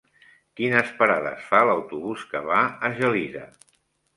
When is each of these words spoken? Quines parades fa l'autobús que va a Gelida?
Quines 0.59 0.93
parades 1.01 1.45
fa 1.51 1.59
l'autobús 1.71 2.25
que 2.33 2.45
va 2.49 2.63
a 2.89 2.93
Gelida? 2.99 3.45